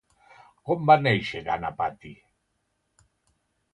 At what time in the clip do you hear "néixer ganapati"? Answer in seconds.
1.09-2.13